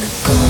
wanna 0.00 0.44
go. 0.44 0.49